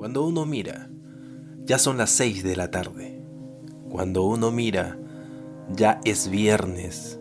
Cuando 0.00 0.24
uno 0.24 0.46
mira, 0.46 0.88
ya 1.66 1.76
son 1.76 1.98
las 1.98 2.08
6 2.08 2.42
de 2.42 2.56
la 2.56 2.70
tarde. 2.70 3.22
Cuando 3.90 4.22
uno 4.22 4.50
mira, 4.50 4.96
ya 5.76 6.00
es 6.06 6.30
viernes. 6.30 7.20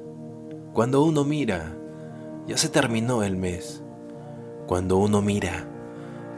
Cuando 0.71 1.03
uno 1.03 1.25
mira, 1.25 1.75
ya 2.47 2.55
se 2.55 2.69
terminó 2.69 3.21
el 3.21 3.35
mes. 3.35 3.83
Cuando 4.65 4.95
uno 4.95 5.21
mira, 5.21 5.67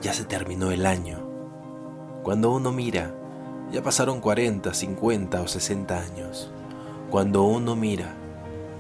ya 0.01 0.13
se 0.13 0.23
terminó 0.23 0.71
el 0.71 0.87
año. 0.87 1.19
Cuando 2.23 2.49
uno 2.49 2.71
mira, 2.71 3.13
ya 3.71 3.83
pasaron 3.83 4.19
40, 4.19 4.73
50 4.73 5.41
o 5.43 5.47
60 5.47 5.95
años. 5.95 6.51
Cuando 7.11 7.43
uno 7.43 7.75
mira, 7.75 8.15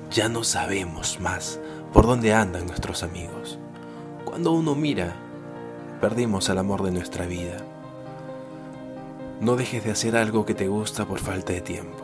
ya 0.09 0.29
no 0.29 0.43
sabemos 0.43 1.19
más 1.19 1.59
por 1.93 2.07
dónde 2.07 2.33
andan 2.33 2.65
nuestros 2.65 3.03
amigos. 3.03 3.59
Cuando 4.25 4.51
uno 4.51 4.73
mira, 4.73 5.13
perdimos 6.01 6.49
el 6.49 6.57
amor 6.57 6.81
de 6.81 6.89
nuestra 6.89 7.27
vida. 7.27 7.57
No 9.39 9.55
dejes 9.55 9.83
de 9.83 9.91
hacer 9.91 10.17
algo 10.17 10.47
que 10.47 10.55
te 10.55 10.67
gusta 10.67 11.05
por 11.05 11.19
falta 11.19 11.53
de 11.53 11.61
tiempo. 11.61 12.03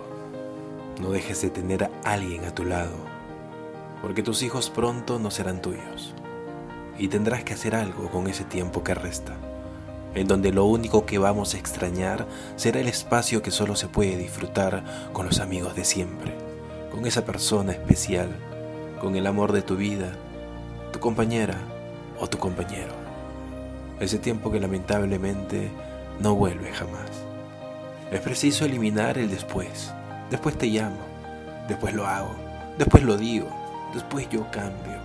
No 1.01 1.09
dejes 1.09 1.41
de 1.41 1.49
tener 1.49 1.85
a 1.85 1.89
alguien 2.03 2.45
a 2.45 2.53
tu 2.53 2.63
lado, 2.63 2.93
porque 4.03 4.21
tus 4.21 4.43
hijos 4.43 4.69
pronto 4.69 5.17
no 5.17 5.31
serán 5.31 5.63
tuyos. 5.63 6.13
Y 6.99 7.07
tendrás 7.07 7.43
que 7.43 7.55
hacer 7.55 7.73
algo 7.73 8.11
con 8.11 8.27
ese 8.27 8.43
tiempo 8.43 8.83
que 8.83 8.93
resta, 8.93 9.33
en 10.13 10.27
donde 10.27 10.51
lo 10.51 10.65
único 10.65 11.07
que 11.07 11.17
vamos 11.17 11.55
a 11.55 11.57
extrañar 11.57 12.27
será 12.55 12.79
el 12.79 12.87
espacio 12.87 13.41
que 13.41 13.49
solo 13.49 13.75
se 13.75 13.87
puede 13.87 14.15
disfrutar 14.15 15.09
con 15.11 15.25
los 15.25 15.39
amigos 15.39 15.75
de 15.75 15.85
siempre, 15.85 16.35
con 16.91 17.07
esa 17.07 17.25
persona 17.25 17.71
especial, 17.71 18.29
con 19.01 19.15
el 19.15 19.25
amor 19.25 19.53
de 19.53 19.63
tu 19.63 19.75
vida, 19.75 20.11
tu 20.93 20.99
compañera 20.99 21.57
o 22.19 22.27
tu 22.27 22.37
compañero 22.37 23.06
ese 23.99 24.19
tiempo 24.19 24.51
que 24.51 24.59
lamentablemente 24.59 25.69
no 26.19 26.35
vuelve 26.35 26.71
jamás. 26.71 27.09
Es 28.11 28.19
preciso 28.21 28.65
eliminar 28.65 29.17
el 29.17 29.29
después. 29.29 29.91
Después 30.29 30.57
te 30.57 30.67
llamo, 30.67 30.99
después 31.67 31.93
lo 31.93 32.05
hago, 32.05 32.35
después 32.77 33.03
lo 33.03 33.17
digo, 33.17 33.47
después 33.93 34.29
yo 34.29 34.49
cambio. 34.51 34.97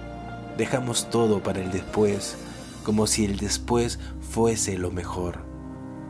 Dejamos 0.56 1.11
todo 1.11 1.42
para 1.42 1.61
el 1.61 1.70
después, 1.70 2.36
como 2.84 3.06
si 3.06 3.25
el 3.25 3.39
después 3.39 3.98
fuese 4.20 4.77
lo 4.77 4.91
mejor. 4.91 5.39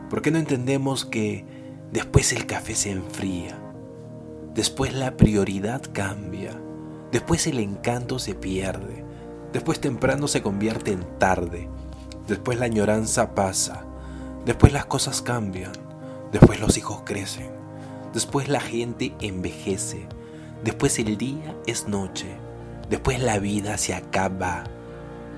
¿Por 0.09 0.21
qué 0.21 0.31
no 0.31 0.39
entendemos 0.39 1.05
que 1.05 1.45
después 1.91 2.33
el 2.33 2.45
café 2.45 2.75
se 2.75 2.91
enfría? 2.91 3.57
Después 4.53 4.93
la 4.93 5.15
prioridad 5.17 5.81
cambia. 5.93 6.59
Después 7.11 7.47
el 7.47 7.59
encanto 7.59 8.19
se 8.19 8.35
pierde. 8.35 9.03
Después 9.51 9.79
temprano 9.79 10.27
se 10.27 10.41
convierte 10.41 10.91
en 10.91 11.03
tarde 11.19 11.69
después 12.27 12.59
la 12.59 12.65
añoranza 12.65 13.35
pasa, 13.35 13.83
después 14.45 14.73
las 14.73 14.85
cosas 14.85 15.21
cambian, 15.21 15.73
después 16.31 16.59
los 16.59 16.77
hijos 16.77 17.01
crecen, 17.03 17.51
después 18.13 18.47
la 18.47 18.61
gente 18.61 19.13
envejece, 19.19 20.07
después 20.63 20.99
el 20.99 21.17
día 21.17 21.55
es 21.67 21.87
noche, 21.87 22.27
después 22.89 23.19
la 23.19 23.39
vida 23.39 23.77
se 23.77 23.93
acaba. 23.93 24.63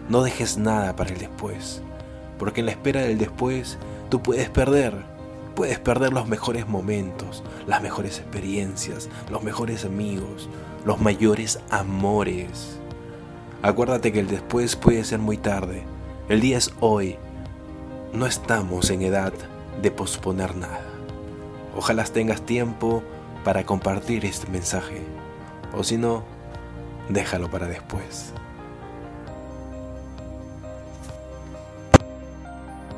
No 0.09 0.21
dejes 0.21 0.57
nada 0.57 0.95
para 0.95 1.11
el 1.11 1.19
después, 1.19 1.81
porque 2.37 2.59
en 2.59 2.67
la 2.67 2.73
espera 2.73 3.01
del 3.01 3.17
después 3.17 3.79
tú 4.09 4.21
puedes 4.21 4.49
perder, 4.49 4.93
puedes 5.55 5.79
perder 5.79 6.13
los 6.13 6.27
mejores 6.27 6.67
momentos, 6.67 7.43
las 7.65 7.81
mejores 7.81 8.19
experiencias, 8.19 9.09
los 9.31 9.41
mejores 9.41 9.85
amigos, 9.85 10.47
los 10.85 11.01
mayores 11.01 11.59
amores. 11.71 12.77
Acuérdate 13.63 14.11
que 14.11 14.19
el 14.19 14.27
después 14.27 14.75
puede 14.75 15.03
ser 15.03 15.17
muy 15.17 15.37
tarde, 15.37 15.83
el 16.29 16.41
día 16.41 16.57
es 16.57 16.73
hoy. 16.79 17.17
No 18.13 18.25
estamos 18.25 18.89
en 18.89 19.01
edad 19.03 19.33
de 19.81 19.91
posponer 19.91 20.55
nada. 20.55 20.81
Ojalá 21.75 22.03
tengas 22.05 22.41
tiempo 22.41 23.03
para 23.43 23.65
compartir 23.65 24.25
este 24.25 24.49
mensaje. 24.49 25.01
O 25.73 25.83
si 25.83 25.97
no, 25.97 26.23
déjalo 27.09 27.51
para 27.51 27.67
después. 27.67 28.33